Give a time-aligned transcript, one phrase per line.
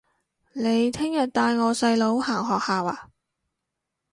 [0.53, 3.11] 你聽日帶我細佬行學校吖